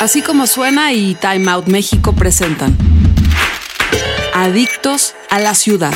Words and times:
Así 0.00 0.20
como 0.20 0.46
suena 0.46 0.92
y 0.92 1.14
Time 1.14 1.50
Out 1.50 1.68
México 1.68 2.14
presentan 2.14 2.76
Adictos 4.34 5.14
a 5.30 5.38
la 5.38 5.54
Ciudad. 5.54 5.94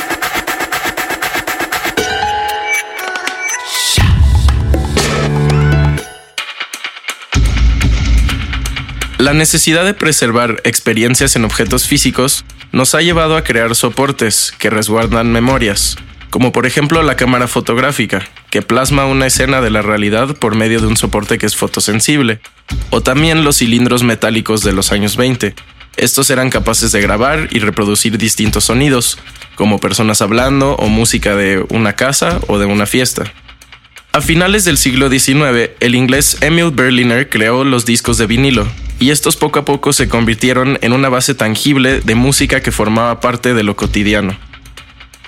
La 9.19 9.33
necesidad 9.33 9.85
de 9.85 9.93
preservar 9.93 10.61
experiencias 10.63 11.35
en 11.35 11.45
objetos 11.45 11.87
físicos 11.87 12.43
nos 12.71 12.95
ha 12.95 13.01
llevado 13.01 13.37
a 13.37 13.43
crear 13.43 13.75
soportes 13.75 14.51
que 14.57 14.71
resguardan 14.71 15.31
memorias, 15.31 15.95
como 16.31 16.51
por 16.51 16.65
ejemplo 16.65 17.03
la 17.03 17.15
cámara 17.15 17.47
fotográfica, 17.47 18.27
que 18.51 18.61
plasma 18.61 19.05
una 19.05 19.25
escena 19.25 19.61
de 19.61 19.71
la 19.71 19.81
realidad 19.81 20.35
por 20.35 20.55
medio 20.55 20.81
de 20.81 20.87
un 20.87 20.97
soporte 20.97 21.37
que 21.37 21.45
es 21.47 21.55
fotosensible, 21.55 22.41
o 22.91 23.01
también 23.01 23.43
los 23.43 23.57
cilindros 23.57 24.03
metálicos 24.03 24.61
de 24.61 24.73
los 24.73 24.91
años 24.91 25.15
20. 25.17 25.55
Estos 25.97 26.29
eran 26.29 26.49
capaces 26.49 26.91
de 26.91 27.01
grabar 27.01 27.47
y 27.51 27.59
reproducir 27.59 28.17
distintos 28.17 28.65
sonidos, 28.65 29.17
como 29.55 29.79
personas 29.79 30.21
hablando 30.21 30.75
o 30.75 30.89
música 30.89 31.35
de 31.35 31.65
una 31.69 31.93
casa 31.93 32.39
o 32.47 32.59
de 32.59 32.65
una 32.65 32.85
fiesta. 32.85 33.23
A 34.11 34.19
finales 34.19 34.65
del 34.65 34.77
siglo 34.77 35.09
XIX, 35.09 35.71
el 35.79 35.95
inglés 35.95 36.37
Emil 36.41 36.71
Berliner 36.71 37.29
creó 37.29 37.63
los 37.63 37.85
discos 37.85 38.17
de 38.17 38.27
vinilo, 38.27 38.67
y 38.99 39.11
estos 39.11 39.37
poco 39.37 39.59
a 39.59 39.65
poco 39.65 39.93
se 39.93 40.09
convirtieron 40.09 40.77
en 40.81 40.91
una 40.91 41.07
base 41.07 41.35
tangible 41.35 42.01
de 42.01 42.15
música 42.15 42.61
que 42.61 42.73
formaba 42.73 43.21
parte 43.21 43.53
de 43.53 43.63
lo 43.63 43.77
cotidiano. 43.77 44.37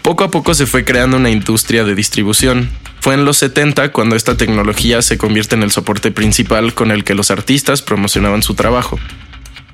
Poco 0.02 0.26
a 0.26 0.32
poco 0.32 0.54
se 0.54 0.66
fue 0.66 0.84
creando 0.84 1.16
una 1.16 1.30
industria 1.30 1.86
de 1.86 1.96
distribución. 1.96 2.70
Fue 3.04 3.16
en 3.16 3.26
los 3.26 3.36
70 3.40 3.92
cuando 3.92 4.16
esta 4.16 4.38
tecnología 4.38 5.02
se 5.02 5.18
convierte 5.18 5.56
en 5.56 5.64
el 5.64 5.72
soporte 5.72 6.10
principal 6.10 6.74
con 6.74 6.90
el 6.90 7.04
que 7.04 7.16
los 7.16 7.32
artistas 7.32 7.82
promocionaban 7.82 8.44
su 8.44 8.54
trabajo. 8.54 8.98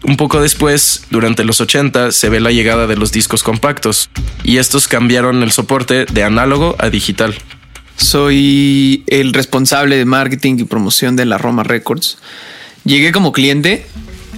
Un 0.01 0.17
poco 0.17 0.41
después, 0.41 1.03
durante 1.11 1.43
los 1.43 1.61
80, 1.61 2.11
se 2.11 2.29
ve 2.29 2.39
la 2.39 2.51
llegada 2.51 2.87
de 2.87 2.95
los 2.95 3.11
discos 3.11 3.43
compactos, 3.43 4.09
y 4.43 4.57
estos 4.57 4.87
cambiaron 4.87 5.43
el 5.43 5.51
soporte 5.51 6.05
de 6.05 6.23
análogo 6.23 6.75
a 6.79 6.89
digital. 6.89 7.35
Soy 7.97 9.03
el 9.05 9.31
responsable 9.33 9.97
de 9.97 10.05
marketing 10.05 10.55
y 10.57 10.63
promoción 10.63 11.15
de 11.15 11.27
la 11.27 11.37
Roma 11.37 11.61
Records. 11.61 12.17
Llegué 12.83 13.11
como 13.11 13.31
cliente 13.31 13.85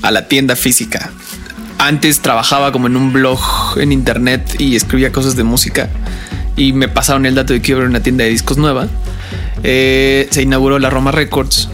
a 0.01 0.11
la 0.11 0.27
tienda 0.27 0.57
física, 0.57 1.13
antes 1.77 2.19
trabajaba 2.19 2.73
como 2.73 2.87
en 2.87 2.97
un 2.97 3.13
blog 3.13 3.39
en 3.77 3.93
internet 3.93 4.57
y 4.59 4.75
escribía 4.75 5.13
cosas 5.13 5.37
de 5.37 5.45
música 5.45 5.89
y 6.61 6.73
me 6.73 6.87
pasaron 6.87 7.25
el 7.25 7.33
dato 7.33 7.53
de 7.53 7.61
que 7.61 7.71
iba 7.71 7.81
a 7.81 7.87
una 7.87 8.03
tienda 8.03 8.23
de 8.23 8.29
discos 8.29 8.57
nueva. 8.57 8.87
Eh, 9.63 10.27
se 10.29 10.43
inauguró 10.43 10.77
la 10.77 10.91
Roma 10.91 11.11
Records. 11.11 11.69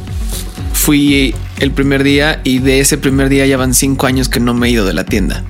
Fui 0.71 1.35
el 1.59 1.71
primer 1.71 2.03
día 2.03 2.39
y 2.45 2.59
de 2.59 2.79
ese 2.79 2.97
primer 2.97 3.27
día 3.27 3.45
ya 3.45 3.57
van 3.57 3.73
cinco 3.73 4.07
años 4.07 4.29
que 4.29 4.39
no 4.39 4.53
me 4.53 4.67
he 4.67 4.71
ido 4.71 4.85
de 4.85 4.93
la 4.93 5.03
tienda. 5.03 5.43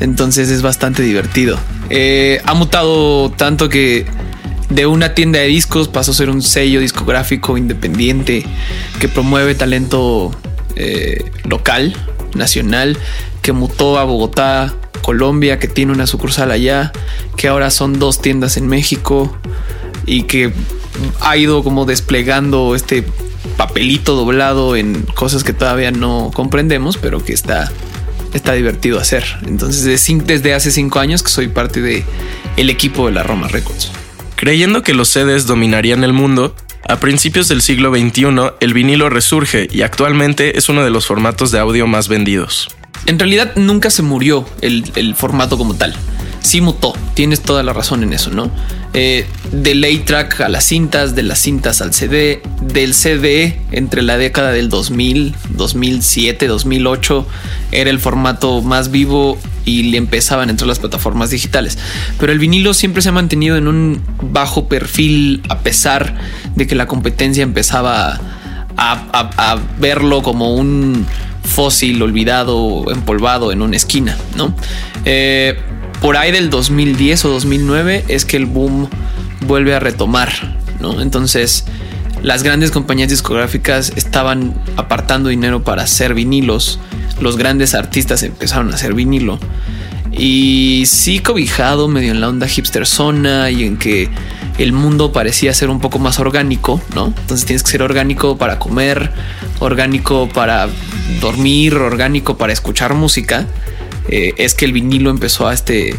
Entonces 0.00 0.50
es 0.50 0.60
bastante 0.60 1.04
divertido. 1.04 1.56
Eh, 1.88 2.40
ha 2.44 2.54
mutado 2.54 3.30
tanto 3.30 3.68
que 3.68 4.06
de 4.70 4.86
una 4.86 5.14
tienda 5.14 5.38
de 5.38 5.46
discos 5.46 5.86
pasó 5.86 6.10
a 6.10 6.14
ser 6.14 6.28
un 6.28 6.42
sello 6.42 6.80
discográfico 6.80 7.56
independiente 7.56 8.44
que 8.98 9.06
promueve 9.08 9.54
talento 9.54 10.32
eh, 10.74 11.30
local, 11.44 11.94
nacional 12.34 12.98
que 13.40 13.52
mutó 13.52 14.00
a 14.00 14.04
Bogotá, 14.04 14.74
Colombia, 15.04 15.58
que 15.58 15.68
tiene 15.68 15.92
una 15.92 16.06
sucursal 16.06 16.50
allá, 16.50 16.90
que 17.36 17.46
ahora 17.46 17.70
son 17.70 17.98
dos 17.98 18.22
tiendas 18.22 18.56
en 18.56 18.66
México 18.66 19.36
y 20.06 20.22
que 20.22 20.50
ha 21.20 21.36
ido 21.36 21.62
como 21.62 21.84
desplegando 21.84 22.74
este 22.74 23.04
papelito 23.58 24.16
doblado 24.16 24.76
en 24.76 25.02
cosas 25.02 25.44
que 25.44 25.52
todavía 25.52 25.90
no 25.90 26.30
comprendemos, 26.32 26.96
pero 26.96 27.22
que 27.22 27.34
está, 27.34 27.70
está 28.32 28.54
divertido 28.54 28.98
hacer. 28.98 29.24
Entonces, 29.46 29.84
desde 30.26 30.54
hace 30.54 30.70
cinco 30.70 31.00
años 31.00 31.22
que 31.22 31.28
soy 31.28 31.48
parte 31.48 31.82
de 31.82 32.02
el 32.56 32.70
equipo 32.70 33.06
de 33.06 33.12
la 33.12 33.22
Roma 33.22 33.48
Records. 33.48 33.90
Creyendo 34.36 34.82
que 34.82 34.94
los 34.94 35.08
CDs 35.08 35.46
dominarían 35.46 36.02
el 36.02 36.14
mundo, 36.14 36.56
a 36.88 36.96
principios 36.96 37.48
del 37.48 37.60
siglo 37.60 37.94
XXI 37.94 38.52
el 38.60 38.72
vinilo 38.72 39.10
resurge 39.10 39.68
y 39.70 39.82
actualmente 39.82 40.56
es 40.56 40.70
uno 40.70 40.82
de 40.82 40.90
los 40.90 41.06
formatos 41.06 41.50
de 41.50 41.58
audio 41.58 41.86
más 41.86 42.08
vendidos. 42.08 42.68
En 43.06 43.18
realidad 43.18 43.52
nunca 43.56 43.90
se 43.90 44.02
murió 44.02 44.46
el, 44.60 45.14
formato 45.14 45.58
como 45.58 45.74
tal. 45.74 45.94
Sí 46.40 46.60
mutó, 46.60 46.94
tienes 47.14 47.40
toda 47.40 47.62
la 47.62 47.72
razón 47.72 48.02
en 48.02 48.12
eso, 48.12 48.30
¿no? 48.30 48.50
Eh, 48.92 49.26
del 49.50 49.82
A-Track 49.82 50.42
a 50.42 50.48
las 50.48 50.64
cintas, 50.64 51.14
de 51.14 51.22
las 51.22 51.38
cintas 51.38 51.80
al 51.80 51.92
CD, 51.94 52.42
del 52.60 52.94
CD 52.94 53.60
entre 53.72 54.02
la 54.02 54.18
década 54.18 54.52
del 54.52 54.68
2000, 54.68 55.34
2007, 55.50 56.46
2008, 56.46 57.26
era 57.72 57.90
el 57.90 57.98
formato 57.98 58.60
más 58.62 58.90
vivo 58.90 59.38
y 59.64 59.84
le 59.84 59.96
empezaban 59.96 60.50
entre 60.50 60.66
las 60.66 60.78
plataformas 60.78 61.30
digitales. 61.30 61.78
Pero 62.20 62.32
el 62.32 62.38
vinilo 62.38 62.74
siempre 62.74 63.02
se 63.02 63.08
ha 63.08 63.12
mantenido 63.12 63.56
en 63.56 63.66
un 63.66 64.02
bajo 64.20 64.68
perfil 64.68 65.42
a 65.48 65.58
pesar 65.58 66.14
de 66.54 66.66
que 66.66 66.74
la 66.74 66.86
competencia 66.86 67.42
empezaba 67.42 68.20
a 68.76 69.58
verlo 69.78 70.22
como 70.22 70.54
un 70.54 71.06
fósil, 71.44 72.02
olvidado, 72.02 72.90
empolvado 72.90 73.52
en 73.52 73.62
una 73.62 73.76
esquina, 73.76 74.16
¿no? 74.36 74.54
Eh, 75.04 75.58
por 76.00 76.16
ahí 76.16 76.32
del 76.32 76.50
2010 76.50 77.24
o 77.24 77.28
2009 77.30 78.04
es 78.08 78.24
que 78.24 78.36
el 78.36 78.46
boom 78.46 78.88
vuelve 79.46 79.74
a 79.74 79.80
retomar, 79.80 80.30
¿no? 80.80 81.00
Entonces, 81.00 81.64
las 82.22 82.42
grandes 82.42 82.70
compañías 82.70 83.10
discográficas 83.10 83.92
estaban 83.96 84.54
apartando 84.76 85.28
dinero 85.28 85.62
para 85.62 85.82
hacer 85.82 86.14
vinilos, 86.14 86.78
los 87.20 87.36
grandes 87.36 87.74
artistas 87.74 88.22
empezaron 88.22 88.72
a 88.72 88.74
hacer 88.74 88.94
vinilo. 88.94 89.38
Y 90.16 90.84
sí 90.86 91.18
cobijado 91.18 91.88
medio 91.88 92.12
en 92.12 92.20
la 92.20 92.28
onda 92.28 92.46
hipster 92.46 92.86
zona 92.86 93.50
y 93.50 93.64
en 93.64 93.76
que 93.76 94.08
el 94.58 94.72
mundo 94.72 95.12
parecía 95.12 95.52
ser 95.52 95.70
un 95.70 95.80
poco 95.80 95.98
más 95.98 96.20
orgánico, 96.20 96.80
¿no? 96.94 97.06
Entonces 97.06 97.46
tienes 97.46 97.62
que 97.62 97.70
ser 97.70 97.82
orgánico 97.82 98.38
para 98.38 98.58
comer, 98.58 99.10
orgánico 99.58 100.28
para 100.28 100.68
dormir, 101.20 101.74
orgánico 101.74 102.36
para 102.36 102.52
escuchar 102.52 102.94
música. 102.94 103.46
Eh, 104.08 104.34
es 104.36 104.54
que 104.54 104.64
el 104.64 104.72
vinilo 104.72 105.10
empezó 105.10 105.48
a 105.48 105.54
este, 105.54 105.96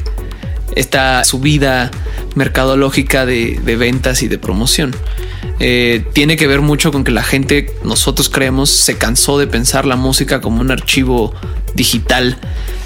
esta 0.75 1.23
subida 1.23 1.91
mercadológica 2.35 3.25
de, 3.25 3.59
ventas 3.77 4.21
y 4.21 4.27
de 4.27 4.37
promoción. 4.37 4.95
Eh, 5.59 6.05
tiene 6.13 6.37
que 6.37 6.47
ver 6.47 6.61
mucho 6.61 6.91
con 6.91 7.03
que 7.03 7.11
la 7.11 7.23
gente, 7.23 7.73
nosotros 7.83 8.29
creemos, 8.29 8.69
se 8.69 8.97
cansó 8.97 9.37
de 9.37 9.47
pensar 9.47 9.85
la 9.85 9.95
música 9.95 10.41
como 10.41 10.61
un 10.61 10.71
archivo 10.71 11.33
digital 11.75 12.37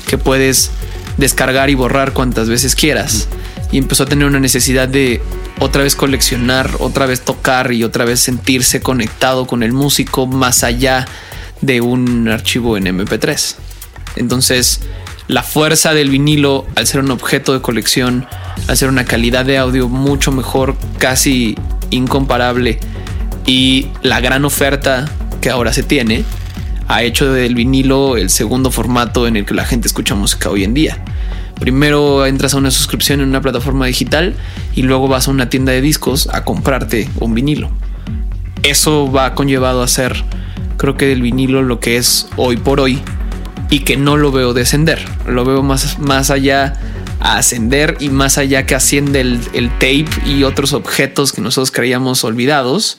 que 0.08 0.18
puedes 0.18 0.72
descargar 1.20 1.70
y 1.70 1.76
borrar 1.76 2.14
cuantas 2.14 2.50
veces 2.50 2.76
quieras. 2.76 3.28
Y 3.72 3.78
empezó 3.78 4.04
a 4.04 4.06
tener 4.08 4.26
una 4.26 4.40
necesidad 4.40 4.88
de 4.88 5.22
otra 5.60 5.84
vez 5.84 5.96
coleccionar, 5.96 6.72
otra 6.80 7.06
vez 7.06 7.22
tocar 7.22 7.72
y 7.72 7.84
otra 7.84 8.06
vez 8.06 8.20
sentirse 8.20 8.82
conectado 8.82 9.46
con 9.46 9.62
el 9.62 9.74
músico 9.74 10.26
más 10.26 10.64
allá 10.64 11.06
de 11.62 11.82
un 11.82 12.28
archivo 12.30 12.78
en 12.78 12.86
MP3. 12.86 13.56
Entonces, 14.16 14.82
la 15.28 15.44
fuerza 15.44 15.94
del 15.94 16.10
vinilo, 16.10 16.66
al 16.76 16.88
ser 16.88 17.02
un 17.02 17.12
objeto 17.12 17.54
de 17.54 17.62
colección, 17.62 18.26
al 18.68 18.78
ser 18.78 18.90
una 18.90 19.06
calidad 19.06 19.46
de 19.46 19.58
audio 19.58 19.88
mucho 19.88 20.32
mejor, 20.32 20.76
casi 20.98 21.56
incomparable, 21.92 22.80
y 23.46 23.90
la 24.02 24.22
gran 24.22 24.46
oferta 24.46 25.10
que 25.42 25.50
ahora 25.50 25.74
se 25.74 25.84
tiene, 25.84 26.24
ha 26.90 27.04
hecho 27.04 27.32
del 27.32 27.54
vinilo 27.54 28.18
el 28.18 28.32
segundo 28.32 28.72
formato 28.72 29.28
en 29.28 29.36
el 29.36 29.46
que 29.46 29.54
la 29.54 29.64
gente 29.64 29.88
escucha 29.88 30.16
música 30.16 30.50
hoy 30.50 30.64
en 30.64 30.74
día. 30.74 30.98
Primero 31.60 32.26
entras 32.26 32.56
a 32.56 32.58
una 32.58 32.72
suscripción 32.72 33.22
en 33.22 33.30
una 33.30 33.42
plataforma 33.42 33.86
digital 33.86 34.36
y 34.74 34.82
luego 34.82 35.08
vas 35.08 35.28
a 35.28 35.32
una 35.32 35.50
tienda 35.52 35.72
de 35.72 35.82
discos 35.82 36.28
a 36.34 36.44
comprarte 36.44 37.08
un 37.20 37.36
vinilo. 37.36 37.70
Eso 38.64 39.12
va 39.12 39.36
conllevado 39.36 39.84
a 39.84 39.88
ser, 39.88 40.24
creo 40.78 40.98
que 40.98 41.06
del 41.06 41.22
vinilo 41.22 41.62
lo 41.62 41.80
que 41.80 41.98
es 41.98 42.28
hoy 42.38 42.58
por 42.58 42.80
hoy 42.80 43.00
y 43.70 43.82
que 43.82 43.96
no 43.96 44.18
lo 44.18 44.32
veo 44.32 44.56
descender. 44.56 45.06
Lo 45.28 45.46
veo 45.46 45.62
más, 45.62 46.00
más 46.00 46.32
allá 46.32 46.74
a 47.20 47.38
ascender 47.38 47.98
y 48.00 48.10
más 48.10 48.40
allá 48.40 48.66
que 48.66 48.74
asciende 48.74 49.22
el, 49.22 49.40
el 49.54 49.70
tape 49.74 50.10
y 50.26 50.42
otros 50.42 50.74
objetos 50.74 51.34
que 51.34 51.42
nosotros 51.42 51.70
creíamos 51.70 52.24
olvidados 52.24 52.98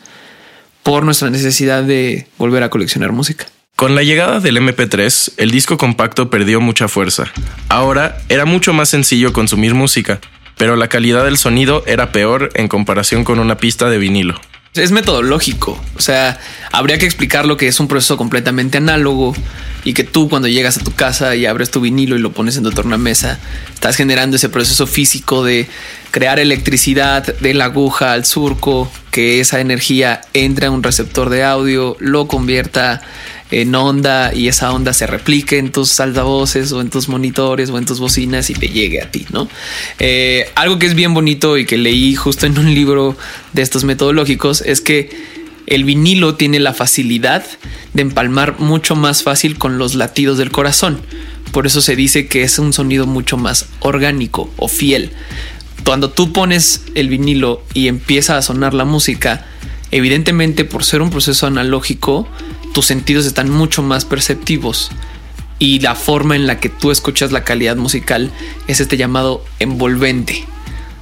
por 0.85 1.05
nuestra 1.05 1.29
necesidad 1.29 1.83
de 1.83 2.29
volver 2.39 2.63
a 2.63 2.71
coleccionar 2.71 3.11
música. 3.11 3.47
Con 3.81 3.95
la 3.95 4.03
llegada 4.03 4.41
del 4.41 4.59
MP3, 4.59 5.33
el 5.39 5.51
disco 5.51 5.79
compacto 5.79 6.29
perdió 6.29 6.61
mucha 6.61 6.87
fuerza. 6.87 7.33
Ahora 7.71 8.19
era 8.29 8.45
mucho 8.45 8.75
más 8.75 8.91
sencillo 8.91 9.33
consumir 9.33 9.73
música, 9.73 10.21
pero 10.59 10.77
la 10.77 10.89
calidad 10.89 11.25
del 11.25 11.39
sonido 11.39 11.83
era 11.87 12.13
peor 12.13 12.51
en 12.53 12.69
comparación 12.69 13.25
con 13.25 13.39
una 13.39 13.57
pista 13.57 13.89
de 13.89 13.97
vinilo. 13.97 14.39
Es 14.75 14.93
metodológico, 14.93 15.83
o 15.97 16.01
sea, 16.01 16.39
habría 16.71 16.99
que 16.99 17.07
explicar 17.07 17.47
lo 17.47 17.57
que 17.57 17.69
es 17.69 17.81
un 17.81 17.89
proceso 17.89 18.19
completamente 18.19 18.77
análogo 18.77 19.35
y 19.83 19.95
que 19.95 20.05
tú 20.05 20.29
cuando 20.29 20.47
llegas 20.47 20.77
a 20.77 20.85
tu 20.85 20.93
casa 20.93 21.35
y 21.35 21.47
abres 21.47 21.71
tu 21.71 21.81
vinilo 21.81 22.17
y 22.17 22.21
lo 22.21 22.33
pones 22.33 22.59
en 22.59 22.65
tu 22.65 22.73
tornamesa, 22.73 23.41
estás 23.73 23.97
generando 23.97 24.37
ese 24.37 24.51
proceso 24.51 24.87
físico 24.87 25.43
de 25.43 25.67
crear 26.11 26.39
electricidad 26.39 27.35
de 27.39 27.55
la 27.55 27.65
aguja 27.65 28.13
al 28.13 28.27
surco, 28.27 28.93
que 29.11 29.41
esa 29.41 29.59
energía 29.59 30.21
entre 30.35 30.67
a 30.67 30.71
un 30.71 30.83
receptor 30.83 31.31
de 31.31 31.45
audio, 31.45 31.97
lo 31.99 32.29
convierta 32.29 33.03
en 33.51 33.75
onda 33.75 34.33
y 34.35 34.49
esa 34.49 34.73
onda 34.73 34.93
se 34.93 35.07
replique 35.07 35.59
en 35.59 35.73
tus 35.73 35.99
altavoces 36.01 36.73
o 36.73 36.81
en 36.81 36.91
tus 36.91 37.09
monitores 37.09 37.71
o 37.71 37.79
en 37.79 37.87
tus 37.87 37.99
bocinas 37.99 38.51
y 38.51 38.55
te 38.55 38.69
llegue 38.69 39.03
a 39.03 39.11
ti, 39.11 39.27
¿no? 39.33 39.49
Eh, 39.99 40.51
algo 40.55 40.79
que 40.79 40.87
es 40.87 40.95
bien 40.95 41.15
bonito 41.15 41.59
y 41.59 41.67
que 41.67 41.77
leí 41.77 42.15
justo 42.15 42.47
en 42.47 42.59
un 42.59 42.75
libro 42.75 43.17
de 43.53 43.63
estos 43.63 43.85
metodológicos 43.85 44.61
es 44.63 44.81
que 44.81 45.11
el 45.67 45.85
vinilo 45.85 46.35
tiene 46.35 46.59
la 46.59 46.75
facilidad 46.75 47.45
de 47.95 48.03
empalmar 48.03 48.59
mucho 48.59 48.97
más 48.97 49.23
fácil 49.23 49.59
con 49.59 49.79
los 49.79 49.95
latidos 49.95 50.39
del 50.39 50.51
corazón. 50.51 51.01
Por 51.53 51.67
eso 51.67 51.81
se 51.81 51.97
dice 51.97 52.27
que 52.27 52.43
es 52.43 52.59
un 52.59 52.73
sonido 52.73 53.07
mucho 53.07 53.37
más 53.37 53.67
orgánico 53.81 54.51
o 54.57 54.69
fiel. 54.69 55.11
Cuando 55.85 56.11
tú 56.11 56.33
pones 56.33 56.85
el 56.95 57.09
vinilo 57.09 57.63
y 57.75 57.89
empieza 57.89 58.37
a 58.37 58.43
sonar 58.43 58.75
la 58.75 58.85
música, 58.85 59.47
evidentemente 59.91 60.65
por 60.65 60.85
ser 60.85 61.03
un 61.03 61.11
proceso 61.11 61.47
analógico, 61.47 62.29
tus 62.73 62.87
sentidos 62.87 63.27
están 63.27 63.51
mucho 63.51 63.83
más 63.83 64.05
perceptivos 64.05 64.91
y 65.59 65.81
la 65.81 65.95
forma 65.95 66.37
en 66.37 66.47
la 66.47 66.59
que 66.59 66.69
tú 66.69 66.91
escuchas 66.91 67.33
la 67.33 67.45
calidad 67.45 67.77
musical 67.77 68.33
es 68.67 68.81
este 68.81 68.97
llamado 68.97 69.45
envolvente. 69.59 70.47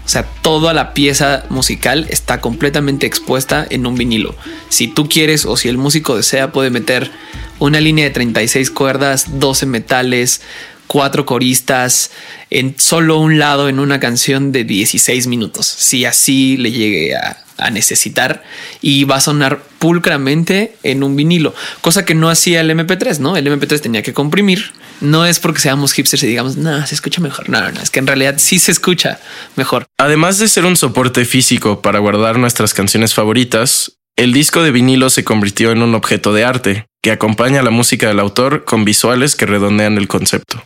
O 0.04 0.10
sea, 0.10 0.24
toda 0.42 0.72
la 0.72 0.94
pieza 0.94 1.44
musical 1.50 2.06
está 2.08 2.40
completamente 2.40 3.06
expuesta 3.06 3.66
en 3.68 3.86
un 3.86 3.94
vinilo. 3.94 4.34
Si 4.70 4.88
tú 4.88 5.08
quieres 5.08 5.44
o 5.44 5.56
si 5.56 5.68
el 5.68 5.76
músico 5.76 6.16
desea, 6.16 6.50
puede 6.50 6.70
meter 6.70 7.10
una 7.58 7.80
línea 7.80 8.06
de 8.06 8.10
36 8.10 8.70
cuerdas, 8.70 9.38
12 9.38 9.66
metales, 9.66 10.40
cuatro 10.88 11.24
coristas 11.24 12.10
en 12.50 12.74
solo 12.78 13.18
un 13.18 13.38
lado 13.38 13.68
en 13.68 13.78
una 13.78 14.00
canción 14.00 14.50
de 14.50 14.64
16 14.64 15.28
minutos. 15.28 15.66
Si 15.66 16.04
así 16.04 16.56
le 16.56 16.72
llegue 16.72 17.14
a, 17.14 17.44
necesitar 17.72 18.44
y 18.80 19.02
va 19.02 19.16
a 19.16 19.20
sonar 19.20 19.60
pulcramente 19.80 20.76
en 20.84 21.02
un 21.02 21.16
vinilo, 21.16 21.52
cosa 21.80 22.04
que 22.04 22.14
no 22.14 22.30
hacía 22.30 22.60
el 22.60 22.70
MP3, 22.70 23.18
¿no? 23.18 23.36
El 23.36 23.48
MP3 23.48 23.80
tenía 23.80 24.02
que 24.02 24.12
comprimir. 24.12 24.72
No 25.00 25.26
es 25.26 25.40
porque 25.40 25.60
seamos 25.60 25.92
hipsters 25.92 26.22
y 26.22 26.28
digamos, 26.28 26.56
no, 26.56 26.86
se 26.86 26.94
escucha 26.94 27.20
mejor. 27.20 27.48
No, 27.48 27.72
no, 27.72 27.80
es 27.80 27.90
que 27.90 27.98
en 27.98 28.06
realidad 28.06 28.36
sí 28.38 28.60
se 28.60 28.70
escucha 28.70 29.18
mejor. 29.56 29.86
Además 29.98 30.38
de 30.38 30.46
ser 30.46 30.66
un 30.66 30.76
soporte 30.76 31.24
físico 31.24 31.82
para 31.82 31.98
guardar 31.98 32.38
nuestras 32.38 32.74
canciones 32.74 33.12
favoritas, 33.12 33.98
el 34.14 34.32
disco 34.32 34.62
de 34.62 34.70
vinilo 34.70 35.10
se 35.10 35.24
convirtió 35.24 35.72
en 35.72 35.82
un 35.82 35.96
objeto 35.96 36.32
de 36.32 36.44
arte 36.44 36.86
que 37.08 37.12
acompaña 37.12 37.62
la 37.62 37.70
música 37.70 38.06
del 38.08 38.20
autor 38.20 38.66
con 38.66 38.84
visuales 38.84 39.34
que 39.34 39.46
redondean 39.46 39.96
el 39.96 40.08
concepto. 40.08 40.62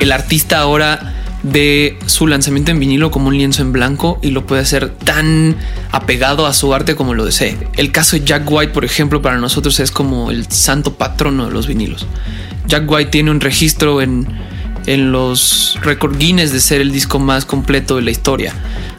El 0.00 0.12
artista 0.12 0.58
ahora 0.58 1.14
ve 1.42 1.98
su 2.04 2.26
lanzamiento 2.26 2.72
en 2.72 2.78
vinilo 2.78 3.10
como 3.10 3.28
un 3.28 3.38
lienzo 3.38 3.62
en 3.62 3.72
blanco 3.72 4.18
y 4.20 4.32
lo 4.32 4.46
puede 4.46 4.60
hacer 4.60 4.90
tan 4.90 5.56
apegado 5.92 6.44
a 6.44 6.52
su 6.52 6.74
arte 6.74 6.94
como 6.94 7.14
lo 7.14 7.24
desee. 7.24 7.56
El 7.78 7.90
caso 7.90 8.16
de 8.16 8.24
Jack 8.26 8.42
White, 8.50 8.74
por 8.74 8.84
ejemplo, 8.84 9.22
para 9.22 9.38
nosotros 9.38 9.80
es 9.80 9.90
como 9.90 10.30
el 10.30 10.46
santo 10.50 10.92
patrono 10.92 11.46
de 11.46 11.52
los 11.52 11.66
vinilos. 11.66 12.06
Jack 12.66 12.84
White 12.86 13.12
tiene 13.12 13.30
un 13.30 13.40
registro 13.40 14.02
en, 14.02 14.28
en 14.86 15.12
los 15.12 15.78
Record 15.82 16.16
Guinness 16.16 16.52
de 16.52 16.60
ser 16.60 16.80
el 16.80 16.92
disco 16.92 17.18
más 17.18 17.44
completo 17.44 17.96
de 17.96 18.02
la 18.02 18.10
historia. 18.10 18.54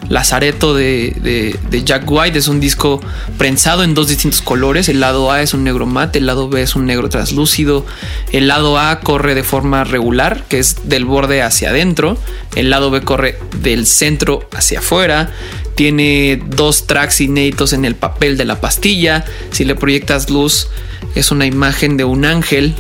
Lazareto 0.09 0.73
de, 0.73 1.57
de, 1.69 1.83
Jack 1.83 2.09
White 2.09 2.39
es 2.39 2.47
un 2.47 2.61
disco 2.61 3.01
prensado 3.37 3.83
en 3.83 3.93
dos 3.93 4.07
distintos 4.07 4.41
colores. 4.41 4.87
El 4.87 5.01
lado 5.01 5.31
A 5.31 5.41
es 5.41 5.53
un 5.53 5.65
negro 5.65 5.85
mate, 5.85 6.19
el 6.19 6.27
lado 6.27 6.47
B 6.47 6.61
es 6.61 6.75
un 6.75 6.85
negro 6.85 7.09
translúcido. 7.09 7.85
El 8.31 8.47
lado 8.47 8.77
A 8.77 9.01
corre 9.01 9.35
de 9.35 9.43
forma 9.43 9.83
regular, 9.83 10.43
que 10.47 10.59
es 10.59 10.87
del 10.87 11.03
borde 11.03 11.41
hacia 11.41 11.71
adentro. 11.71 12.17
El 12.55 12.69
lado 12.69 12.89
B 12.89 13.01
corre 13.01 13.37
del 13.61 13.85
centro 13.85 14.47
hacia 14.53 14.79
afuera. 14.79 15.29
Tiene 15.75 16.41
dos 16.55 16.87
tracks 16.87 17.19
inéditos 17.19 17.73
en 17.73 17.83
el 17.83 17.95
papel 17.95 18.37
de 18.37 18.45
la 18.45 18.61
pastilla. 18.61 19.25
Si 19.51 19.65
le 19.65 19.75
proyectas 19.75 20.29
luz, 20.29 20.69
es 21.15 21.31
una 21.31 21.45
imagen 21.45 21.97
de 21.97 22.05
un 22.05 22.23
ángel 22.23 22.75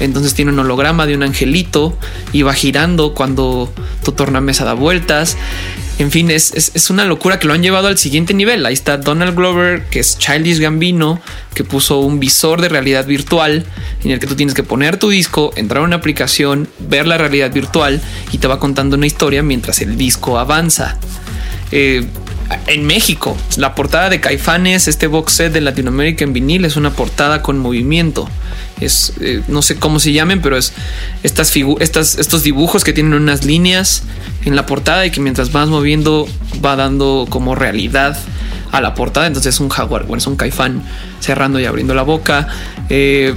entonces 0.00 0.34
tiene 0.34 0.52
un 0.52 0.58
holograma 0.58 1.06
de 1.06 1.14
un 1.14 1.22
angelito 1.22 1.96
y 2.32 2.42
va 2.42 2.54
girando 2.54 3.14
cuando 3.14 3.72
tu 4.04 4.12
tornamesa 4.12 4.64
da 4.64 4.74
vueltas. 4.74 5.36
En 5.98 6.10
fin, 6.10 6.30
es, 6.30 6.90
una 6.90 7.04
locura 7.04 7.38
que 7.38 7.46
lo 7.46 7.52
han 7.52 7.62
llevado 7.62 7.88
al 7.88 7.98
siguiente 7.98 8.34
nivel. 8.34 8.66
Ahí 8.66 8.74
está 8.74 8.96
Donald 8.96 9.36
Glover, 9.36 9.84
que 9.84 10.00
es 10.00 10.18
Childish 10.18 10.58
Gambino, 10.58 11.20
que 11.54 11.64
puso 11.64 12.00
un 12.00 12.18
visor 12.18 12.60
de 12.60 12.68
realidad 12.68 13.06
virtual 13.06 13.64
en 14.02 14.10
el 14.10 14.18
que 14.18 14.26
tú 14.26 14.34
tienes 14.34 14.54
que 14.54 14.62
poner 14.62 14.96
tu 14.96 15.10
disco, 15.10 15.52
entrar 15.54 15.82
a 15.82 15.84
una 15.84 15.96
aplicación, 15.96 16.68
ver 16.80 17.06
la 17.06 17.18
realidad 17.18 17.52
virtual 17.52 18.00
y 18.32 18.38
te 18.38 18.48
va 18.48 18.58
contando 18.58 18.96
una 18.96 19.06
historia 19.06 19.42
mientras 19.42 19.80
el 19.80 19.96
disco 19.96 20.38
avanza. 20.38 20.98
Eh, 21.70 22.04
en 22.66 22.84
México, 22.84 23.36
la 23.56 23.74
portada 23.74 24.10
de 24.10 24.20
Caifanes, 24.20 24.88
este 24.88 25.06
box 25.06 25.32
set 25.32 25.52
de 25.52 25.60
Latinoamérica 25.60 26.24
en 26.24 26.32
vinil, 26.32 26.64
es 26.64 26.76
una 26.76 26.90
portada 26.90 27.42
con 27.42 27.58
movimiento. 27.58 28.28
Es, 28.84 29.12
eh, 29.20 29.42
no 29.48 29.62
sé 29.62 29.76
cómo 29.76 30.00
se 30.00 30.12
llamen, 30.12 30.42
pero 30.42 30.56
es 30.56 30.72
estas, 31.22 31.54
estas 31.80 32.18
estos 32.18 32.42
dibujos 32.42 32.84
que 32.84 32.92
tienen 32.92 33.14
unas 33.14 33.44
líneas 33.44 34.02
en 34.44 34.56
la 34.56 34.66
portada 34.66 35.06
y 35.06 35.10
que 35.10 35.20
mientras 35.20 35.52
vas 35.52 35.68
moviendo 35.68 36.28
va 36.64 36.76
dando 36.76 37.26
como 37.28 37.54
realidad 37.54 38.18
a 38.72 38.80
la 38.80 38.94
portada. 38.94 39.26
Entonces 39.26 39.54
es 39.54 39.60
un 39.60 39.68
jaguar, 39.68 40.04
bueno, 40.04 40.18
es 40.18 40.26
un 40.26 40.36
caifán 40.36 40.82
cerrando 41.20 41.60
y 41.60 41.64
abriendo 41.66 41.94
la 41.94 42.02
boca. 42.02 42.48
Eh, 42.88 43.34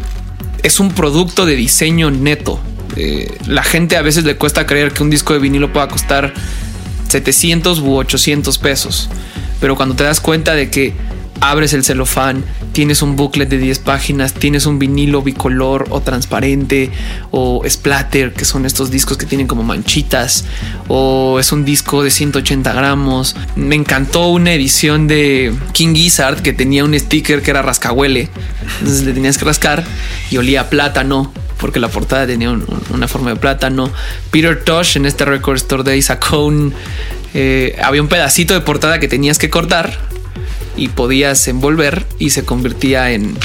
es 0.63 0.79
un 0.79 0.91
producto 0.91 1.45
de 1.45 1.55
diseño 1.55 2.09
neto. 2.09 2.59
Eh, 2.95 3.37
la 3.47 3.63
gente 3.63 3.97
a 3.97 4.01
veces 4.01 4.23
le 4.23 4.35
cuesta 4.37 4.65
creer 4.65 4.93
que 4.93 5.03
un 5.03 5.09
disco 5.09 5.33
de 5.33 5.39
vinilo 5.39 5.71
pueda 5.71 5.87
costar 5.87 6.33
700 7.09 7.79
u 7.79 7.95
800 7.97 8.57
pesos. 8.57 9.09
Pero 9.59 9.75
cuando 9.75 9.95
te 9.95 10.03
das 10.03 10.21
cuenta 10.21 10.53
de 10.55 10.69
que 10.69 10.93
abres 11.41 11.73
el 11.73 11.83
celofán, 11.83 12.43
tienes 12.71 13.01
un 13.01 13.15
booklet 13.15 13.49
de 13.49 13.57
10 13.57 13.79
páginas, 13.79 14.33
tienes 14.33 14.65
un 14.65 14.79
vinilo 14.79 15.21
bicolor 15.21 15.85
o 15.89 16.01
transparente 16.01 16.91
o 17.31 17.63
splatter, 17.67 18.33
que 18.33 18.45
son 18.45 18.65
estos 18.65 18.91
discos 18.91 19.17
que 19.17 19.25
tienen 19.25 19.47
como 19.47 19.63
manchitas, 19.63 20.45
o 20.87 21.39
es 21.39 21.51
un 21.51 21.65
disco 21.65 22.03
de 22.03 22.11
180 22.11 22.73
gramos. 22.73 23.35
Me 23.55 23.75
encantó 23.75 24.27
una 24.27 24.53
edición 24.53 25.07
de 25.07 25.53
King 25.73 25.93
Gizzard 25.93 26.41
que 26.41 26.53
tenía 26.53 26.83
un 26.83 26.97
sticker 26.97 27.41
que 27.41 27.51
era 27.51 27.61
rascahuele, 27.61 28.29
entonces 28.79 29.03
le 29.03 29.13
tenías 29.13 29.37
que 29.37 29.45
rascar 29.45 29.83
y 30.31 30.37
olía 30.37 30.69
plátano 30.69 31.31
porque 31.59 31.79
la 31.79 31.87
portada 31.87 32.27
tenía 32.27 32.51
una 32.51 33.07
forma 33.07 33.29
de 33.29 33.37
plátano. 33.37 33.89
Peter 34.29 34.61
Tosh 34.63 34.97
en 34.97 35.05
este 35.05 35.25
Record 35.25 35.55
Store 35.55 35.83
Day 35.83 36.01
sacó 36.01 36.45
un... 36.45 36.73
Eh, 37.33 37.77
había 37.81 38.01
un 38.01 38.07
pedacito 38.07 38.53
de 38.53 38.61
portada 38.61 38.99
que 38.99 39.07
tenías 39.07 39.39
que 39.39 39.49
cortar 39.49 39.97
y 40.77 40.89
podías 40.89 41.47
envolver 41.47 42.05
y 42.19 42.31
se 42.31 42.43
convertía 42.45 43.11
en 43.11 43.37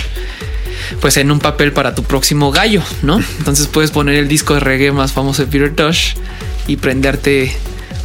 pues 1.00 1.16
en 1.18 1.30
un 1.30 1.38
papel 1.38 1.72
para 1.72 1.94
tu 1.94 2.02
próximo 2.02 2.50
gallo, 2.50 2.82
¿no? 3.02 3.20
Entonces 3.38 3.66
puedes 3.68 3.90
poner 3.90 4.16
el 4.16 4.28
disco 4.28 4.54
de 4.54 4.60
reggae 4.60 4.92
más 4.92 5.12
famoso 5.12 5.44
de 5.44 5.50
Peter 5.50 5.74
Tosh 5.74 6.14
y 6.66 6.76
prenderte 6.76 7.52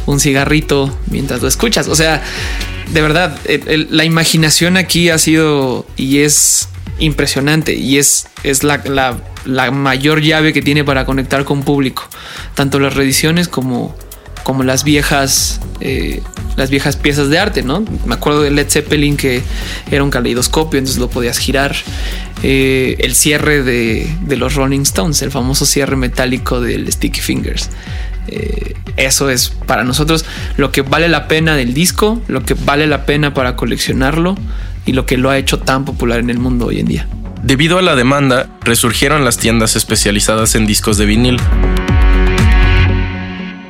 un 0.06 0.20
cigarrito 0.20 0.96
mientras 1.10 1.42
lo 1.42 1.48
escuchas. 1.48 1.88
O 1.88 1.96
sea, 1.96 2.22
de 2.92 3.02
verdad, 3.02 3.38
la 3.90 4.04
imaginación 4.04 4.76
aquí 4.76 5.10
ha 5.10 5.18
sido 5.18 5.86
y 5.96 6.18
es 6.18 6.68
impresionante 6.98 7.74
y 7.74 7.98
es, 7.98 8.28
es 8.42 8.62
la, 8.62 8.82
la, 9.44 9.70
mayor 9.70 10.22
llave 10.22 10.52
que 10.52 10.62
tiene 10.62 10.84
para 10.84 11.04
conectar 11.04 11.44
con 11.44 11.62
público, 11.62 12.08
tanto 12.54 12.78
las 12.78 12.94
reediciones 12.94 13.48
como, 13.48 13.96
como 14.46 14.62
las 14.62 14.84
viejas 14.84 15.60
eh, 15.80 16.22
las 16.54 16.70
viejas 16.70 16.94
piezas 16.94 17.30
de 17.30 17.38
arte, 17.40 17.64
¿no? 17.64 17.84
Me 18.06 18.14
acuerdo 18.14 18.42
de 18.42 18.52
Led 18.52 18.70
Zeppelin 18.70 19.16
que 19.16 19.42
era 19.90 20.04
un 20.04 20.10
caleidoscopio, 20.10 20.78
entonces 20.78 21.00
lo 21.00 21.10
podías 21.10 21.38
girar. 21.38 21.74
Eh, 22.44 22.94
el 23.00 23.16
cierre 23.16 23.64
de, 23.64 24.08
los 24.36 24.54
Rolling 24.54 24.82
Stones, 24.82 25.20
el 25.22 25.32
famoso 25.32 25.66
cierre 25.66 25.96
metálico 25.96 26.60
del 26.60 26.90
Sticky 26.92 27.20
Fingers. 27.20 27.70
Eh, 28.28 28.74
eso 28.96 29.30
es 29.30 29.48
para 29.48 29.82
nosotros 29.82 30.24
lo 30.56 30.70
que 30.70 30.82
vale 30.82 31.08
la 31.08 31.26
pena 31.26 31.56
del 31.56 31.74
disco, 31.74 32.22
lo 32.28 32.44
que 32.44 32.54
vale 32.54 32.86
la 32.86 33.04
pena 33.04 33.34
para 33.34 33.56
coleccionarlo 33.56 34.36
y 34.84 34.92
lo 34.92 35.06
que 35.06 35.16
lo 35.16 35.30
ha 35.30 35.38
hecho 35.38 35.58
tan 35.58 35.84
popular 35.84 36.20
en 36.20 36.30
el 36.30 36.38
mundo 36.38 36.66
hoy 36.66 36.78
en 36.78 36.86
día. 36.86 37.08
Debido 37.42 37.78
a 37.78 37.82
la 37.82 37.96
demanda, 37.96 38.48
resurgieron 38.62 39.24
las 39.24 39.38
tiendas 39.38 39.74
especializadas 39.74 40.54
en 40.54 40.68
discos 40.68 40.98
de 40.98 41.06
vinil. 41.06 41.40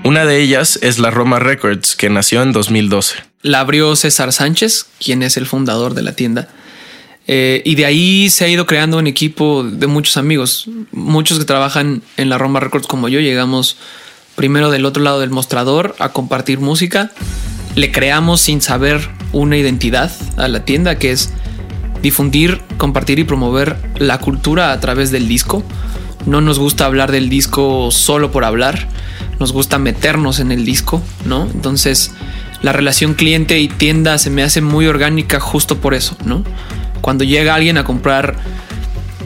Una 0.06 0.24
de 0.24 0.40
ellas 0.40 0.78
es 0.82 1.00
la 1.00 1.10
Roma 1.10 1.40
Records, 1.40 1.96
que 1.96 2.08
nació 2.08 2.40
en 2.40 2.52
2012. 2.52 3.16
La 3.42 3.58
abrió 3.58 3.96
César 3.96 4.32
Sánchez, 4.32 4.86
quien 5.04 5.24
es 5.24 5.36
el 5.36 5.46
fundador 5.46 5.94
de 5.94 6.02
la 6.02 6.12
tienda. 6.12 6.46
Eh, 7.26 7.60
y 7.64 7.74
de 7.74 7.86
ahí 7.86 8.30
se 8.30 8.44
ha 8.44 8.48
ido 8.48 8.66
creando 8.66 8.98
un 8.98 9.08
equipo 9.08 9.64
de 9.64 9.88
muchos 9.88 10.16
amigos, 10.16 10.68
muchos 10.92 11.40
que 11.40 11.44
trabajan 11.44 12.02
en 12.18 12.28
la 12.28 12.38
Roma 12.38 12.60
Records 12.60 12.86
como 12.86 13.08
yo. 13.08 13.18
Llegamos 13.18 13.78
primero 14.36 14.70
del 14.70 14.84
otro 14.84 15.02
lado 15.02 15.18
del 15.18 15.30
mostrador 15.30 15.96
a 15.98 16.10
compartir 16.10 16.60
música. 16.60 17.10
Le 17.74 17.90
creamos 17.90 18.40
sin 18.40 18.62
saber 18.62 19.10
una 19.32 19.56
identidad 19.56 20.12
a 20.36 20.46
la 20.46 20.64
tienda 20.64 21.00
que 21.00 21.10
es 21.10 21.32
difundir, 22.00 22.60
compartir 22.78 23.18
y 23.18 23.24
promover 23.24 23.76
la 23.98 24.18
cultura 24.18 24.70
a 24.70 24.78
través 24.78 25.10
del 25.10 25.26
disco. 25.26 25.64
No 26.26 26.40
nos 26.40 26.58
gusta 26.58 26.84
hablar 26.84 27.12
del 27.12 27.28
disco 27.28 27.90
solo 27.90 28.30
por 28.30 28.44
hablar, 28.44 28.88
nos 29.38 29.52
gusta 29.52 29.78
meternos 29.78 30.40
en 30.40 30.52
el 30.52 30.64
disco, 30.64 31.02
¿no? 31.24 31.48
Entonces, 31.52 32.12
la 32.62 32.72
relación 32.72 33.14
cliente 33.14 33.58
y 33.60 33.68
tienda 33.68 34.18
se 34.18 34.30
me 34.30 34.42
hace 34.42 34.60
muy 34.60 34.86
orgánica 34.86 35.40
justo 35.40 35.78
por 35.78 35.94
eso, 35.94 36.16
¿no? 36.24 36.42
Cuando 37.00 37.24
llega 37.24 37.54
alguien 37.54 37.78
a 37.78 37.84
comprar 37.84 38.36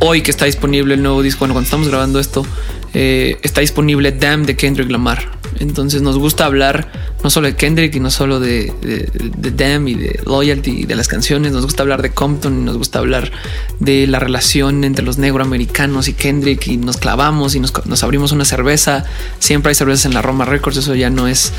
hoy 0.00 0.22
que 0.22 0.30
está 0.30 0.44
disponible 0.44 0.94
el 0.94 1.02
nuevo 1.02 1.22
disco, 1.22 1.40
bueno, 1.40 1.54
cuando 1.54 1.66
estamos 1.66 1.88
grabando 1.88 2.20
esto, 2.20 2.44
eh, 2.92 3.38
está 3.42 3.60
disponible 3.60 4.12
Damn 4.12 4.44
de 4.44 4.56
Kendrick 4.56 4.90
Lamar. 4.90 5.30
Entonces 5.58 6.02
nos 6.02 6.18
gusta 6.18 6.44
hablar 6.44 6.90
no 7.22 7.30
solo 7.30 7.48
de 7.48 7.56
Kendrick 7.56 7.94
y 7.94 8.00
no 8.00 8.10
solo 8.10 8.40
de, 8.40 8.72
de, 8.80 9.50
Damn 9.50 9.88
y 9.88 9.94
de 9.94 10.20
Loyalty 10.24 10.70
y 10.70 10.84
de 10.84 10.94
las 10.94 11.08
canciones, 11.08 11.52
nos 11.52 11.64
gusta 11.64 11.82
hablar 11.82 12.02
de 12.02 12.10
Compton 12.10 12.60
y 12.60 12.64
nos 12.64 12.78
gusta 12.78 12.98
hablar 12.98 13.30
de 13.78 14.06
la 14.06 14.18
relación 14.18 14.84
entre 14.84 15.04
los 15.04 15.18
negroamericanos 15.18 16.08
y 16.08 16.14
Kendrick 16.14 16.66
y 16.68 16.76
nos 16.76 16.96
clavamos 16.96 17.54
y 17.54 17.60
nos, 17.60 18.02
abrimos 18.02 18.32
una 18.32 18.44
cerveza. 18.44 19.04
Siempre 19.38 19.70
hay 19.70 19.74
cervezas 19.74 20.06
en 20.06 20.14
la 20.14 20.22
Roma 20.22 20.44
Records, 20.44 20.78
eso 20.78 20.94
ya 20.94 21.10
no 21.10 21.28
es 21.28 21.52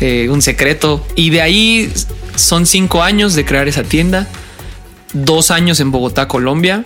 eh, 0.00 0.28
un 0.30 0.42
secreto. 0.42 1.04
Y 1.16 1.30
de 1.30 1.42
ahí 1.42 1.92
son 2.36 2.66
cinco 2.66 3.02
años 3.02 3.34
de 3.34 3.44
crear 3.44 3.66
esa 3.68 3.82
tienda, 3.82 4.28
dos 5.12 5.50
años 5.50 5.80
en 5.80 5.90
Bogotá, 5.90 6.28
Colombia. 6.28 6.84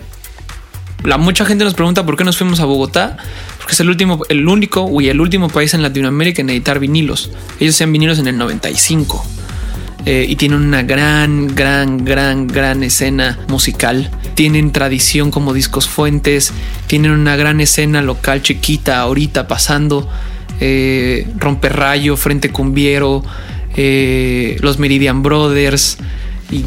La 1.03 1.17
mucha 1.19 1.45
gente 1.45 1.63
nos 1.63 1.75
pregunta 1.75 2.05
por 2.05 2.17
qué 2.17 2.23
nos 2.23 2.37
fuimos 2.37 2.59
a 2.59 2.65
Bogotá 2.65 3.17
porque 3.65 3.73
es 3.73 3.79
el 3.79 3.89
último, 3.89 4.21
el 4.29 4.47
único 4.47 5.01
y 5.01 5.09
el 5.09 5.19
último 5.19 5.49
país 5.49 5.73
en 5.73 5.81
Latinoamérica 5.81 6.39
en 6.39 6.51
editar 6.51 6.77
vinilos. 6.77 7.31
Ellos 7.59 7.73
hacían 7.73 7.91
vinilos 7.91 8.19
en 8.19 8.27
el 8.27 8.37
95 8.37 9.25
eh, 10.05 10.23
y 10.29 10.35
tienen 10.35 10.59
una 10.59 10.83
gran, 10.83 11.47
gran, 11.47 12.05
gran, 12.05 12.45
gran 12.45 12.83
escena 12.83 13.39
musical. 13.47 14.11
Tienen 14.35 14.71
tradición 14.71 15.31
como 15.31 15.51
discos 15.51 15.87
fuentes, 15.87 16.53
tienen 16.85 17.09
una 17.09 17.35
gran 17.37 17.59
escena 17.59 18.03
local 18.03 18.43
chiquita 18.43 18.99
ahorita 18.99 19.47
pasando. 19.47 20.07
Eh, 20.59 21.27
Romperrayo, 21.35 22.17
Frente 22.17 22.51
Cumbiero, 22.51 23.23
eh, 23.75 24.57
los 24.59 24.77
Meridian 24.77 25.23
Brothers. 25.23 25.97
Y 26.51 26.65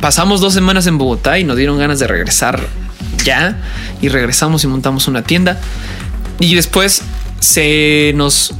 pasamos 0.00 0.40
dos 0.40 0.54
semanas 0.54 0.86
en 0.86 0.96
Bogotá 0.96 1.38
y 1.38 1.44
nos 1.44 1.58
dieron 1.58 1.78
ganas 1.78 1.98
de 1.98 2.06
regresar 2.06 2.66
ya. 3.22 3.58
Y 4.00 4.08
regresamos 4.08 4.64
y 4.64 4.66
montamos 4.66 5.08
una 5.08 5.22
tienda. 5.22 5.60
Y 6.40 6.54
después 6.54 7.02
se 7.40 8.12
nos 8.14 8.54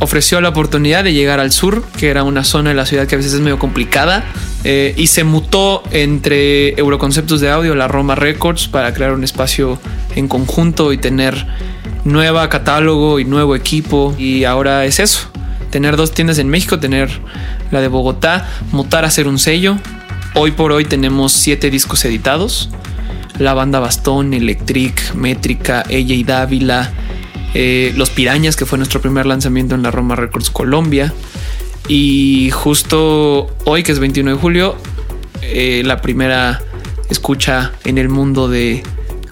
ofreció 0.00 0.40
la 0.40 0.48
oportunidad 0.48 1.04
de 1.04 1.12
llegar 1.12 1.40
al 1.40 1.52
sur, 1.52 1.84
que 1.98 2.08
era 2.08 2.24
una 2.24 2.42
zona 2.42 2.70
de 2.70 2.76
la 2.76 2.86
ciudad 2.86 3.06
que 3.06 3.14
a 3.14 3.18
veces 3.18 3.34
es 3.34 3.40
medio 3.40 3.58
complicada, 3.58 4.24
eh, 4.64 4.94
y 4.96 5.06
se 5.06 5.24
mutó 5.24 5.82
entre 5.90 6.70
Euroconceptos 6.78 7.40
de 7.40 7.50
Audio, 7.50 7.74
la 7.74 7.86
Roma 7.86 8.14
Records, 8.14 8.66
para 8.66 8.92
crear 8.94 9.12
un 9.12 9.24
espacio 9.24 9.78
en 10.16 10.26
conjunto 10.26 10.92
y 10.92 10.98
tener 10.98 11.46
nueva 12.04 12.48
catálogo 12.48 13.20
y 13.20 13.24
nuevo 13.24 13.54
equipo. 13.54 14.14
Y 14.18 14.44
ahora 14.44 14.84
es 14.86 15.00
eso, 15.00 15.30
tener 15.70 15.96
dos 15.96 16.12
tiendas 16.12 16.38
en 16.38 16.48
México, 16.48 16.80
tener 16.80 17.10
la 17.70 17.80
de 17.80 17.88
Bogotá, 17.88 18.48
mutar 18.72 19.04
a 19.04 19.10
ser 19.10 19.28
un 19.28 19.38
sello. 19.38 19.76
Hoy 20.34 20.52
por 20.52 20.72
hoy 20.72 20.84
tenemos 20.84 21.32
siete 21.32 21.70
discos 21.70 22.04
editados. 22.04 22.70
La 23.38 23.54
banda 23.54 23.80
Bastón, 23.80 24.34
Electric, 24.34 25.14
Métrica, 25.14 25.82
ella 25.88 26.14
y 26.14 26.24
Dávila, 26.24 26.92
eh, 27.54 27.92
Los 27.96 28.10
Pirañas, 28.10 28.56
que 28.56 28.66
fue 28.66 28.78
nuestro 28.78 29.00
primer 29.00 29.26
lanzamiento 29.26 29.74
en 29.74 29.82
la 29.82 29.90
Roma 29.90 30.16
Records 30.16 30.50
Colombia. 30.50 31.12
Y 31.88 32.50
justo 32.52 33.56
hoy, 33.64 33.82
que 33.82 33.92
es 33.92 33.98
21 33.98 34.32
de 34.32 34.36
julio, 34.36 34.76
eh, 35.42 35.82
la 35.84 36.00
primera 36.00 36.62
escucha 37.08 37.72
en 37.84 37.98
el 37.98 38.08
mundo 38.08 38.48
de 38.48 38.82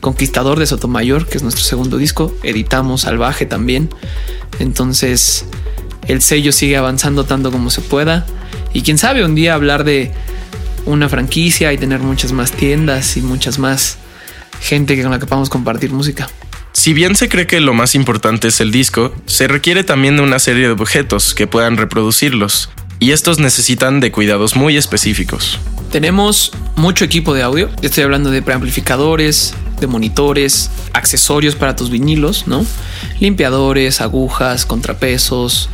Conquistador 0.01 0.59
de 0.59 0.67
Sotomayor, 0.67 1.27
que 1.27 1.37
es 1.37 1.43
nuestro 1.43 1.65
segundo 1.65 1.99
disco. 1.99 2.35
Editamos 2.43 3.03
Salvaje 3.03 3.47
también. 3.47 3.91
Entonces 4.59 5.47
el 6.09 6.23
sello 6.23 6.53
sigue 6.53 6.77
avanzando 6.77 7.25
tanto 7.25 7.53
como 7.53 7.71
se 7.71 7.81
pueda. 7.81 8.27
Y 8.73 8.83
quién 8.83 8.99
sabe, 8.99 9.25
un 9.25 9.35
día 9.35 9.55
hablar 9.55 9.85
de 9.85 10.13
una 10.87 11.09
franquicia 11.09 11.73
y 11.73 11.79
tener 11.79 12.01
muchas 12.01 12.33
más 12.33 12.51
tiendas 12.51 13.17
y 13.17 13.21
muchas 13.21 13.59
más 13.59 13.99
gente 14.61 15.01
con 15.01 15.11
la 15.11 15.19
que 15.19 15.27
podamos 15.27 15.51
compartir 15.51 15.93
música. 15.93 16.29
Si 16.73 16.93
bien 16.93 17.17
se 17.17 17.29
cree 17.29 17.47
que 17.47 17.61
lo 17.61 17.75
más 17.75 17.95
importante 17.95 18.49
es 18.49 18.61
el 18.61 18.71
disco, 18.71 19.13
se 19.27 19.49
requiere 19.49 19.85
también 19.85 20.17
de 20.17 20.23
una 20.23 20.39
serie 20.39 20.67
de 20.67 20.73
objetos 20.73 21.35
que 21.35 21.47
puedan 21.47 21.77
reproducirlos, 21.77 22.71
y 23.01 23.13
estos 23.13 23.39
necesitan 23.39 24.01
de 24.01 24.13
cuidados 24.13 24.57
muy 24.57 24.77
específicos. 24.77 25.59
Tenemos 25.91 26.53
mucho 26.77 27.05
equipo 27.05 27.33
de 27.35 27.43
audio, 27.43 27.71
estoy 27.81 28.05
hablando 28.05 28.31
de 28.31 28.43
preamplificadores, 28.43 29.55
de 29.81 29.87
monitores, 29.87 30.71
accesorios 30.93 31.55
para 31.55 31.77
tus 31.77 31.91
vinilos, 31.91 32.47
¿no? 32.47 32.65
Limpiadores, 33.21 34.01
agujas, 34.01 34.67
contrapesos, 34.67 35.71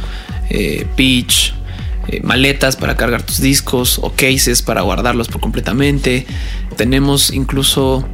eh, 0.51 0.87
pitch, 0.97 1.55
eh, 2.09 2.21
maletas 2.23 2.77
para 2.77 2.97
cargar 2.97 3.23
tus 3.23 3.41
discos 3.41 3.99
o 4.03 4.13
cases 4.13 4.63
para 4.63 4.83
guardarlos 4.83 5.29
por 5.29 5.41
completamente. 5.41 6.27
Tenemos 6.77 7.31
incluso 7.31 8.07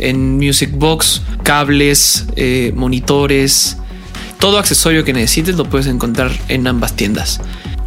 en 0.00 0.36
Music 0.36 0.70
Box, 0.72 1.22
cables, 1.42 2.26
eh, 2.36 2.72
monitores, 2.74 3.76
todo 4.38 4.58
accesorio 4.58 5.04
que 5.04 5.12
necesites 5.12 5.56
lo 5.56 5.64
puedes 5.64 5.86
encontrar 5.86 6.32
en 6.48 6.66
ambas 6.66 6.96
tiendas. 6.96 7.40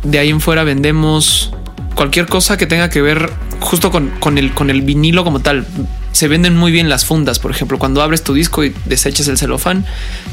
De 0.04 0.20
ahí 0.20 0.30
en 0.30 0.42
fuera 0.42 0.64
vendemos 0.64 1.52
cualquier 1.96 2.28
cosa 2.28 2.58
que 2.58 2.66
tenga 2.66 2.90
que 2.90 3.02
ver 3.02 3.32
justo 3.60 3.92
con, 3.92 4.38
el, 4.38 4.54
con 4.54 4.70
el 4.70 4.82
vinilo 4.82 5.24
como 5.24 5.40
tal. 5.40 5.66
Se 6.12 6.28
venden 6.28 6.56
muy 6.56 6.72
bien 6.72 6.90
las 6.90 7.06
fundas, 7.06 7.40
por 7.40 7.50
ejemplo, 7.50 7.80
cuando 7.80 8.02
abres 8.02 8.24
tu 8.24 8.34
disco 8.34 8.64
y 8.64 8.74
desechas 8.86 9.28
el 9.28 9.38
celofán, 9.38 9.84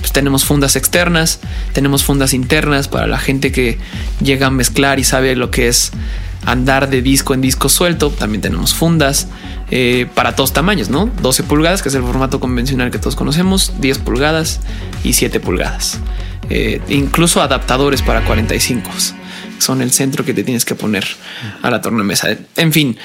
pues 0.00 0.12
tenemos 0.12 0.44
fundas 0.44 0.76
externas, 0.76 1.40
tenemos 1.72 2.04
fundas 2.04 2.34
internas 2.34 2.88
para 2.88 3.06
la 3.06 3.18
gente 3.18 3.50
que 3.50 3.78
llega 4.22 4.48
a 4.48 4.50
mezclar 4.50 4.98
y 4.98 5.04
sabe 5.04 5.36
lo 5.36 5.50
que 5.50 5.68
es 5.68 5.92
andar 6.44 6.88
de 6.88 7.02
disco 7.02 7.34
en 7.34 7.40
disco 7.40 7.68
suelto. 7.68 8.10
También 8.10 8.40
tenemos 8.40 8.74
fundas 8.74 9.28
eh, 9.70 10.06
para 10.14 10.34
todos 10.34 10.52
tamaños, 10.52 10.90
¿no? 10.90 11.10
12 11.22 11.44
pulgadas, 11.44 11.82
que 11.82 11.88
es 11.88 11.94
el 11.94 12.02
formato 12.02 12.40
convencional 12.40 12.90
que 12.90 12.98
todos 12.98 13.16
conocemos, 13.16 13.74
10 13.80 13.98
pulgadas 13.98 14.60
y 15.04 15.12
7 15.12 15.40
pulgadas. 15.40 16.00
Eh, 16.48 16.80
incluso 16.88 17.40
adaptadores 17.42 18.02
para 18.02 18.24
45 18.24 18.90
son 19.58 19.82
el 19.82 19.92
centro 19.92 20.24
que 20.24 20.34
te 20.34 20.42
tienes 20.42 20.64
que 20.64 20.74
poner 20.74 21.06
a 21.62 21.70
la 21.70 21.80
tornamesa. 21.80 22.36
En 22.56 22.72
fin, 22.72 22.96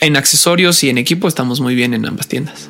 en 0.00 0.16
accesorios 0.16 0.82
y 0.84 0.90
en 0.90 0.98
equipo 0.98 1.28
estamos 1.28 1.60
muy 1.60 1.74
bien 1.74 1.94
en 1.94 2.04
ambas 2.06 2.28
tiendas. 2.28 2.68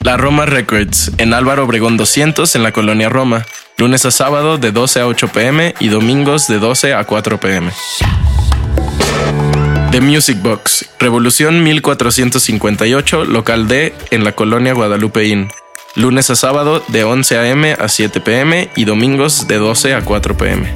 La 0.00 0.18
Roma 0.18 0.44
Records, 0.44 1.12
en 1.16 1.32
Álvaro 1.32 1.64
Obregón 1.64 1.96
200, 1.96 2.54
en 2.56 2.62
la 2.62 2.72
colonia 2.72 3.08
Roma 3.08 3.46
lunes 3.76 4.06
a 4.06 4.10
sábado 4.10 4.56
de 4.58 4.70
12 4.70 5.00
a 5.00 5.06
8 5.06 5.28
pm 5.28 5.74
y 5.80 5.88
domingos 5.88 6.46
de 6.46 6.58
12 6.58 6.94
a 6.94 7.04
4 7.04 7.40
pm. 7.40 7.72
The 9.90 10.00
Music 10.00 10.40
Box, 10.42 10.86
Revolución 10.98 11.62
1458, 11.62 13.24
local 13.24 13.68
D, 13.68 13.94
en 14.10 14.24
la 14.24 14.32
colonia 14.32 14.72
Guadalupe 14.72 15.24
Inn. 15.26 15.48
Lunes 15.96 16.30
a 16.30 16.36
sábado 16.36 16.82
de 16.88 17.04
11 17.04 17.50
am 17.50 17.64
a 17.78 17.88
7 17.88 18.20
pm 18.20 18.70
y 18.74 18.84
domingos 18.84 19.46
de 19.46 19.58
12 19.58 19.94
a 19.94 20.02
4 20.02 20.36
pm. 20.36 20.72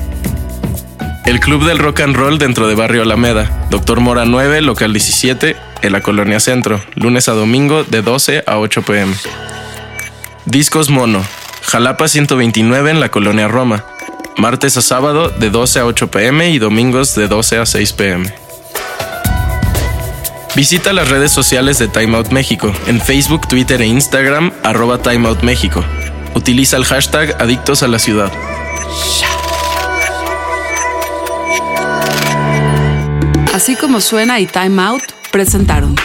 El 1.27 1.41
Club 1.41 1.67
del 1.67 1.79
Rock 1.79 2.01
and 2.01 2.17
Roll 2.17 2.39
dentro 2.39 2.69
de 2.69 2.75
Barrio 2.75 3.03
Alameda, 3.03 3.67
Doctor 3.71 4.01
Mora 4.01 4.25
9, 4.25 4.63
local 4.63 4.93
17, 4.93 5.57
en 5.83 5.93
la 5.93 6.01
colonia 6.01 6.41
Centro, 6.41 6.81
lunes 6.95 7.29
a 7.29 7.33
domingo 7.33 7.85
de 7.85 8.03
12 8.03 8.45
a 8.47 8.59
8 8.59 8.83
pm. 8.83 9.15
Discos 10.47 10.89
Mono, 10.89 11.23
Jalapa 11.69 12.09
129 12.09 12.91
en 12.91 12.99
la 12.99 13.11
colonia 13.11 13.47
Roma, 13.47 13.85
martes 14.39 14.79
a 14.79 14.81
sábado 14.81 15.29
de 15.29 15.51
12 15.51 15.81
a 15.81 15.85
8 15.85 16.11
pm 16.11 16.49
y 16.49 16.59
domingos 16.59 17.15
de 17.15 17.29
12 17.29 17.59
a 17.59 17.67
6 17.67 17.93
pm. 17.93 18.35
Visita 20.57 20.95
las 20.95 21.11
redes 21.11 21.31
sociales 21.31 21.79
de 21.79 21.89
Time 21.89 22.17
Out 22.17 22.31
México 22.31 22.73
en 22.87 23.03
Facebook, 23.03 23.47
Twitter 23.49 23.83
e 23.83 23.87
Instagram 23.87 24.51
arroba 24.63 25.03
Time 25.03 25.29
Out 25.29 25.43
México. 25.43 25.85
Utiliza 26.35 26.79
el 26.79 26.87
hashtag 26.87 27.37
Adictos 27.39 27.83
a 27.83 27.89
la 27.89 27.99
Ciudad. 27.99 28.33
Así 33.53 33.77
como 33.77 34.01
suena 34.01 34.41
y 34.41 34.47
Time 34.47 34.83
Out 34.83 35.03
presentaron 35.31 35.97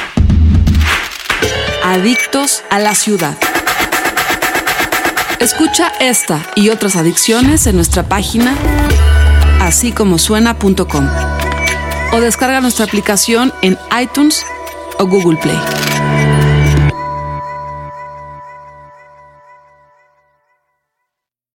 Adictos 1.86 2.64
a 2.70 2.80
la 2.80 2.96
Ciudad. 2.96 3.38
Escucha 5.44 5.92
esta 6.00 6.42
y 6.56 6.70
otras 6.70 6.96
adicciones 6.96 7.68
en 7.68 7.76
nuestra 7.76 8.04
página 8.04 8.56
así 9.60 9.92
como 9.92 10.18
suena.com. 10.18 11.10
o 12.14 12.22
descarga 12.22 12.62
nuestra 12.62 12.86
aplicación 12.86 13.52
en 13.62 13.78
iTunes 14.02 14.46
o 15.00 15.06
Google 15.06 15.38
Play. 15.38 15.58